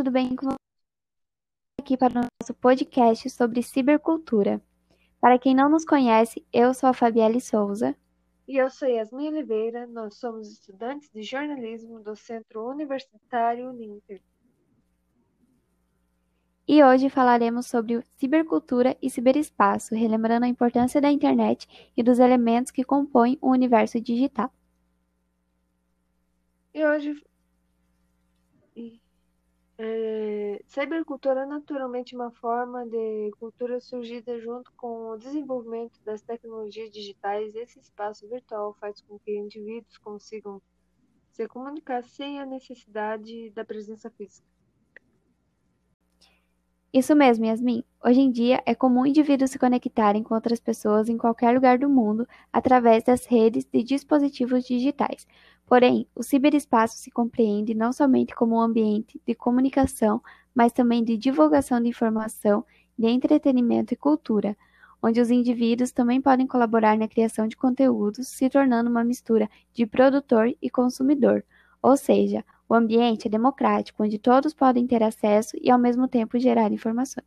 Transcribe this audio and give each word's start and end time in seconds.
tudo 0.00 0.10
bem 0.10 0.34
com 0.34 0.46
você? 0.46 0.56
Aqui 1.78 1.94
para 1.94 2.20
o 2.20 2.22
nosso 2.22 2.54
podcast 2.58 3.28
sobre 3.28 3.62
cibercultura. 3.62 4.58
Para 5.20 5.38
quem 5.38 5.54
não 5.54 5.68
nos 5.68 5.84
conhece, 5.84 6.42
eu 6.50 6.72
sou 6.72 6.88
a 6.88 6.94
Fabielle 6.94 7.38
Souza. 7.38 7.94
E 8.48 8.56
eu 8.56 8.70
sou 8.70 8.88
Yasmin 8.88 9.28
Oliveira, 9.28 9.86
nós 9.86 10.14
somos 10.14 10.50
estudantes 10.50 11.10
de 11.10 11.22
jornalismo 11.22 12.00
do 12.00 12.16
Centro 12.16 12.66
Universitário 12.66 13.68
Uninter. 13.68 14.22
E 16.66 16.82
hoje 16.82 17.10
falaremos 17.10 17.66
sobre 17.66 18.02
cibercultura 18.16 18.96
e 19.02 19.10
ciberespaço, 19.10 19.94
relembrando 19.94 20.46
a 20.46 20.48
importância 20.48 20.98
da 20.98 21.10
internet 21.10 21.92
e 21.94 22.02
dos 22.02 22.18
elementos 22.18 22.72
que 22.72 22.84
compõem 22.84 23.36
o 23.38 23.50
universo 23.50 24.00
digital. 24.00 24.50
E 26.72 26.82
hoje 26.82 27.22
é, 29.82 30.62
cybercultura 30.66 31.40
é 31.40 31.46
naturalmente 31.46 32.14
uma 32.14 32.30
forma 32.30 32.86
de 32.86 33.30
cultura 33.38 33.80
surgida 33.80 34.38
junto 34.38 34.70
com 34.74 35.12
o 35.12 35.16
desenvolvimento 35.16 35.98
das 36.04 36.20
tecnologias 36.20 36.90
digitais. 36.90 37.54
Esse 37.54 37.78
espaço 37.78 38.28
virtual 38.28 38.76
faz 38.78 39.00
com 39.00 39.18
que 39.18 39.34
indivíduos 39.34 39.96
consigam 39.96 40.60
se 41.32 41.48
comunicar 41.48 42.04
sem 42.04 42.38
a 42.38 42.44
necessidade 42.44 43.48
da 43.52 43.64
presença 43.64 44.10
física. 44.10 44.49
Isso 46.92 47.14
mesmo, 47.14 47.44
Yasmin. 47.44 47.84
Hoje 48.04 48.20
em 48.20 48.30
dia 48.32 48.60
é 48.66 48.74
comum 48.74 49.06
indivíduos 49.06 49.52
se 49.52 49.58
conectarem 49.58 50.24
com 50.24 50.34
outras 50.34 50.58
pessoas 50.58 51.08
em 51.08 51.16
qualquer 51.16 51.54
lugar 51.54 51.78
do 51.78 51.88
mundo 51.88 52.26
através 52.52 53.04
das 53.04 53.26
redes 53.26 53.64
de 53.64 53.82
dispositivos 53.84 54.64
digitais. 54.64 55.26
Porém, 55.66 56.08
o 56.16 56.22
ciberespaço 56.24 56.96
se 56.98 57.08
compreende 57.10 57.74
não 57.74 57.92
somente 57.92 58.34
como 58.34 58.56
um 58.56 58.60
ambiente 58.60 59.20
de 59.24 59.36
comunicação, 59.36 60.20
mas 60.52 60.72
também 60.72 61.04
de 61.04 61.16
divulgação 61.16 61.80
de 61.80 61.88
informação, 61.88 62.64
de 62.98 63.06
entretenimento 63.06 63.94
e 63.94 63.96
cultura, 63.96 64.56
onde 65.00 65.20
os 65.20 65.30
indivíduos 65.30 65.92
também 65.92 66.20
podem 66.20 66.46
colaborar 66.46 66.98
na 66.98 67.06
criação 67.06 67.46
de 67.46 67.56
conteúdos, 67.56 68.26
se 68.26 68.50
tornando 68.50 68.90
uma 68.90 69.04
mistura 69.04 69.48
de 69.72 69.86
produtor 69.86 70.52
e 70.60 70.68
consumidor, 70.68 71.44
ou 71.80 71.96
seja, 71.96 72.44
o 72.70 72.74
ambiente 72.74 73.26
é 73.26 73.30
democrático, 73.30 74.04
onde 74.04 74.16
todos 74.16 74.54
podem 74.54 74.86
ter 74.86 75.02
acesso 75.02 75.56
e 75.60 75.68
ao 75.68 75.78
mesmo 75.78 76.06
tempo 76.06 76.38
gerar 76.38 76.70
informações. 76.70 77.26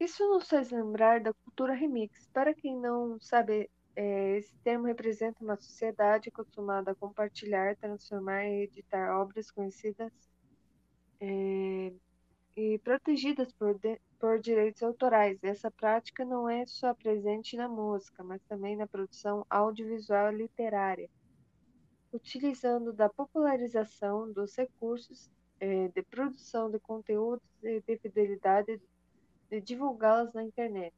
Isso 0.00 0.26
nos 0.26 0.48
faz 0.48 0.70
lembrar 0.70 1.20
da 1.20 1.34
cultura 1.34 1.74
remix. 1.74 2.26
Para 2.32 2.54
quem 2.54 2.74
não 2.74 3.20
sabe 3.20 3.68
é, 3.94 4.38
esse 4.38 4.56
termo 4.64 4.86
representa 4.86 5.44
uma 5.44 5.56
sociedade 5.56 6.30
acostumada 6.30 6.92
a 6.92 6.94
compartilhar, 6.94 7.76
transformar 7.76 8.46
e 8.46 8.62
editar 8.62 9.20
obras 9.20 9.50
conhecidas 9.50 10.10
é, 11.20 11.92
e 12.56 12.78
protegidas 12.78 13.52
por, 13.52 13.78
de, 13.78 14.00
por 14.18 14.38
direitos 14.38 14.82
autorais. 14.82 15.38
Essa 15.42 15.70
prática 15.70 16.24
não 16.24 16.48
é 16.48 16.64
só 16.64 16.94
presente 16.94 17.54
na 17.54 17.68
música, 17.68 18.24
mas 18.24 18.40
também 18.44 18.76
na 18.76 18.86
produção 18.86 19.44
audiovisual 19.50 20.32
e 20.32 20.36
literária, 20.36 21.10
utilizando 22.12 22.92
da 22.92 23.08
popularização 23.08 24.30
dos 24.32 24.56
recursos 24.56 25.30
é, 25.60 25.88
de 25.88 26.02
produção 26.02 26.70
de 26.70 26.78
conteúdos 26.78 27.44
e 27.62 27.80
de 27.80 27.98
fidelidade 27.98 28.80
de 29.50 29.60
divulgá-las 29.60 30.32
na 30.32 30.42
internet. 30.42 30.94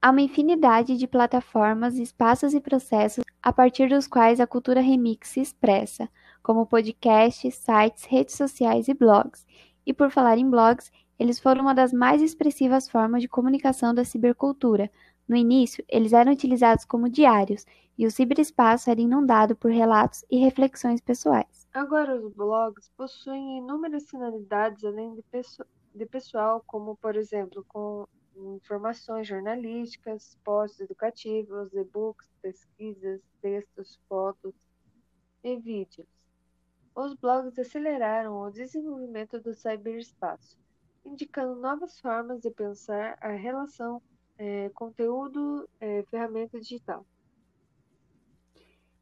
Há 0.00 0.10
uma 0.10 0.22
infinidade 0.22 0.96
de 0.96 1.06
plataformas, 1.06 1.98
espaços 1.98 2.54
e 2.54 2.60
processos 2.60 3.24
a 3.42 3.52
partir 3.52 3.88
dos 3.88 4.06
quais 4.06 4.40
a 4.40 4.46
cultura 4.46 4.80
remix 4.80 5.28
se 5.28 5.40
expressa, 5.40 6.08
como 6.42 6.66
podcasts, 6.66 7.54
sites, 7.54 8.04
redes 8.04 8.34
sociais 8.34 8.88
e 8.88 8.94
blogs. 8.94 9.46
E 9.84 9.92
por 9.92 10.10
falar 10.10 10.36
em 10.36 10.48
blogs, 10.48 10.92
eles 11.18 11.38
foram 11.40 11.62
uma 11.62 11.74
das 11.74 11.92
mais 11.92 12.20
expressivas 12.20 12.88
formas 12.88 13.22
de 13.22 13.28
comunicação 13.28 13.94
da 13.94 14.04
cibercultura. 14.04 14.90
No 15.28 15.36
início, 15.36 15.84
eles 15.88 16.12
eram 16.12 16.32
utilizados 16.32 16.84
como 16.84 17.08
diários, 17.08 17.66
e 17.98 18.06
o 18.06 18.10
ciberespaço 18.10 18.90
era 18.90 19.00
inundado 19.00 19.56
por 19.56 19.70
relatos 19.70 20.24
e 20.30 20.38
reflexões 20.38 21.00
pessoais. 21.00 21.66
Agora, 21.72 22.14
os 22.16 22.32
blogs 22.32 22.90
possuem 22.96 23.58
inúmeras 23.58 24.08
finalidades 24.08 24.84
além 24.84 25.14
de, 25.14 25.24
de 25.94 26.06
pessoal, 26.06 26.62
como, 26.66 26.96
por 26.96 27.16
exemplo, 27.16 27.64
com 27.68 28.06
informações 28.56 29.26
jornalísticas, 29.26 30.38
posts 30.44 30.80
educativos, 30.80 31.72
e-books, 31.74 32.28
pesquisas, 32.42 33.20
textos, 33.40 33.98
fotos 34.08 34.54
e 35.42 35.56
vídeos. 35.56 36.06
Os 36.94 37.14
blogs 37.14 37.58
aceleraram 37.58 38.40
o 38.40 38.50
desenvolvimento 38.50 39.40
do 39.40 39.54
ciberespaço, 39.54 40.56
indicando 41.04 41.60
novas 41.60 41.98
formas 42.00 42.40
de 42.40 42.50
pensar 42.50 43.18
a 43.20 43.32
relação 43.32 44.00
é, 44.38 44.70
conteúdo-ferramenta 44.70 46.56
é, 46.56 46.60
digital. 46.60 47.04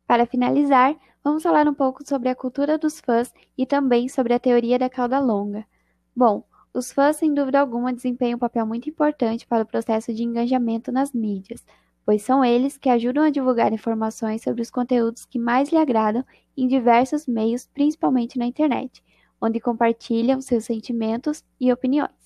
Para 0.07 0.27
finalizar, 0.27 0.97
vamos 1.23 1.43
falar 1.43 1.67
um 1.67 1.75
pouco 1.75 2.07
sobre 2.07 2.29
a 2.29 2.35
cultura 2.35 2.77
dos 2.77 3.01
fãs 3.01 3.33
e 3.57 3.65
também 3.65 4.09
sobre 4.09 4.35
a 4.35 4.39
teoria 4.39 4.79
da 4.79 4.91
cauda 4.91 5.19
longa. 5.19 5.67
Bom, 6.15 6.45
os 6.73 6.93
fãs, 6.93 7.17
sem 7.17 7.33
dúvida 7.33 7.61
alguma, 7.61 7.93
desempenham 7.93 8.37
um 8.37 8.39
papel 8.39 8.67
muito 8.67 8.89
importante 8.91 9.47
para 9.47 9.63
o 9.63 9.67
processo 9.67 10.13
de 10.13 10.23
engajamento 10.23 10.93
nas 10.93 11.13
mídias, 11.13 11.65
pois 12.05 12.23
são 12.23 12.45
eles 12.45 12.77
que 12.77 12.89
ajudam 12.89 13.25
a 13.25 13.31
divulgar 13.31 13.73
informações 13.73 14.43
sobre 14.43 14.61
os 14.61 14.71
conteúdos 14.71 15.25
que 15.25 15.39
mais 15.39 15.71
lhe 15.71 15.79
agradam 15.79 16.25
em 16.57 16.69
diversos 16.69 17.27
meios, 17.27 17.67
principalmente 17.73 18.39
na 18.39 18.47
internet, 18.47 19.03
onde 19.41 19.61
compartilham 19.61 20.41
seus 20.41 20.65
sentimentos 20.65 21.43
e 21.61 21.73
opiniões. 21.73 22.24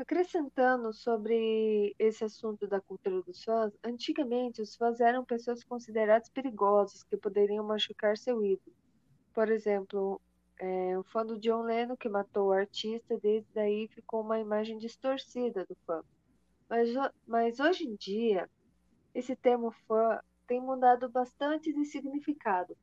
Acrescentando 0.00 0.94
sobre 0.94 1.94
esse 1.98 2.24
assunto 2.24 2.66
da 2.66 2.80
cultura 2.80 3.20
dos 3.20 3.44
fãs, 3.44 3.70
antigamente 3.84 4.62
os 4.62 4.74
fãs 4.74 4.98
eram 4.98 5.22
pessoas 5.26 5.62
consideradas 5.62 6.30
perigosas 6.30 7.02
que 7.02 7.18
poderiam 7.18 7.62
machucar 7.62 8.16
seu 8.16 8.42
ídolo. 8.42 8.74
Por 9.34 9.50
exemplo, 9.50 10.18
é, 10.58 10.98
o 10.98 11.02
fã 11.04 11.26
do 11.26 11.38
John 11.38 11.64
Lennon 11.64 11.98
que 11.98 12.08
matou 12.08 12.48
o 12.48 12.52
artista, 12.52 13.18
desde 13.22 13.46
daí 13.52 13.88
ficou 13.88 14.22
uma 14.22 14.40
imagem 14.40 14.78
distorcida 14.78 15.66
do 15.66 15.76
fã. 15.86 16.02
Mas, 16.66 16.88
mas 17.26 17.60
hoje 17.60 17.86
em 17.86 17.94
dia, 17.94 18.48
esse 19.14 19.36
termo 19.36 19.70
fã 19.86 20.18
tem 20.46 20.62
mudado 20.62 21.10
bastante 21.10 21.74
de 21.74 21.84
significado. 21.84 22.74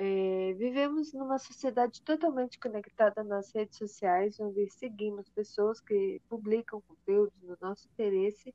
É, 0.00 0.54
vivemos 0.54 1.12
numa 1.12 1.38
sociedade 1.38 2.00
totalmente 2.02 2.56
conectada 2.60 3.24
nas 3.24 3.52
redes 3.52 3.78
sociais, 3.78 4.38
onde 4.38 4.70
seguimos 4.70 5.28
pessoas 5.30 5.80
que 5.80 6.22
publicam 6.28 6.80
conteúdos 6.82 7.34
no 7.42 7.58
nosso 7.60 7.88
interesse, 7.88 8.54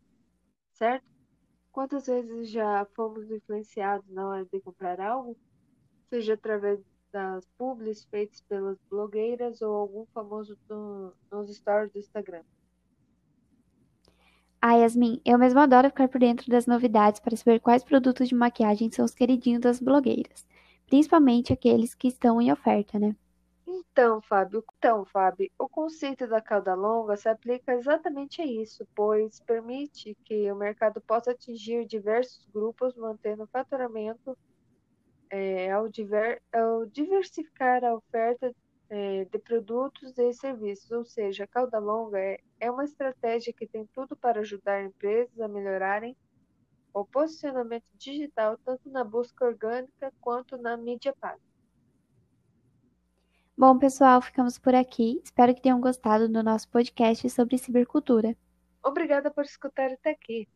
certo? 0.71 1.05
Quantas 1.69 2.07
vezes 2.07 2.49
já 2.49 2.87
fomos 2.95 3.29
influenciados 3.29 4.09
na 4.09 4.25
hora 4.25 4.45
de 4.45 4.61
comprar 4.61 5.01
algo? 5.01 5.35
Seja 6.09 6.35
através 6.35 6.79
das 7.11 7.45
publis 7.57 8.05
feitas 8.05 8.39
pelas 8.47 8.77
blogueiras 8.89 9.61
ou 9.61 9.75
algum 9.75 10.05
famoso 10.13 10.57
do, 10.69 11.13
nos 11.29 11.53
stories 11.53 11.91
do 11.91 11.99
Instagram. 11.99 12.43
Ah, 14.61 14.75
Yasmin, 14.75 15.19
eu 15.25 15.37
mesmo 15.37 15.59
adoro 15.59 15.89
ficar 15.89 16.07
por 16.07 16.19
dentro 16.19 16.49
das 16.49 16.65
novidades 16.65 17.19
para 17.19 17.35
saber 17.35 17.59
quais 17.59 17.83
produtos 17.83 18.29
de 18.29 18.35
maquiagem 18.35 18.89
são 18.89 19.03
os 19.03 19.13
queridinhos 19.13 19.59
das 19.59 19.81
blogueiras, 19.81 20.47
principalmente 20.87 21.53
aqueles 21.53 21.93
que 21.93 22.07
estão 22.07 22.41
em 22.41 22.51
oferta, 22.51 22.99
né? 22.99 23.15
Então, 23.65 24.21
Fábio, 24.21 24.63
então, 24.77 25.05
Fábio, 25.05 25.49
o 25.57 25.69
conceito 25.69 26.27
da 26.27 26.41
cauda 26.41 26.73
longa 26.73 27.15
se 27.15 27.29
aplica 27.29 27.73
exatamente 27.73 28.41
a 28.41 28.45
isso, 28.45 28.87
pois 28.95 29.39
permite 29.39 30.17
que 30.25 30.51
o 30.51 30.55
mercado 30.55 30.99
possa 30.99 31.31
atingir 31.31 31.85
diversos 31.85 32.45
grupos, 32.53 32.95
mantendo 32.95 33.43
o 33.43 33.47
faturamento 33.47 34.37
é, 35.29 35.71
ao, 35.71 35.87
diver, 35.87 36.41
ao, 36.51 36.85
diversificar 36.85 37.83
a 37.83 37.95
oferta 37.95 38.53
é, 38.89 39.25
de 39.25 39.39
produtos 39.39 40.17
e 40.17 40.33
serviços, 40.33 40.91
ou 40.91 41.05
seja, 41.05 41.45
a 41.45 41.47
cauda 41.47 41.79
longa 41.79 42.19
é, 42.19 42.39
é 42.59 42.69
uma 42.69 42.83
estratégia 42.83 43.53
que 43.53 43.65
tem 43.65 43.87
tudo 43.93 44.15
para 44.15 44.41
ajudar 44.41 44.83
empresas 44.83 45.39
a 45.39 45.47
melhorarem 45.47 46.15
o 46.93 47.03
posicionamento 47.03 47.85
digital, 47.95 48.57
tanto 48.63 48.89
na 48.89 49.03
busca 49.03 49.45
orgânica 49.45 50.13
quanto 50.21 50.57
na 50.57 50.77
mídia 50.77 51.13
paga. 51.19 51.41
Bom, 53.57 53.77
pessoal, 53.77 54.21
ficamos 54.21 54.57
por 54.57 54.73
aqui. 54.75 55.21
Espero 55.23 55.53
que 55.53 55.61
tenham 55.61 55.79
gostado 55.79 56.27
do 56.27 56.43
nosso 56.43 56.67
podcast 56.69 57.29
sobre 57.29 57.57
cibercultura. 57.57 58.35
Obrigada 58.83 59.31
por 59.31 59.45
escutar 59.45 59.91
até 59.91 60.11
aqui. 60.11 60.47